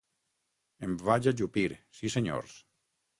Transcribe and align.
Em 0.87 0.95
vaig 1.09 1.29
ajupir, 1.31 1.67
sí 1.99 2.11
senyors 2.15 2.57